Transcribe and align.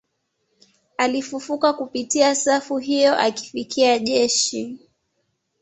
Alifufuka 0.97 1.73
kupitia 1.73 2.35
safu 2.35 2.77
hiyo 2.77 3.17
akifikia 3.19 3.99
jeshi 3.99 4.79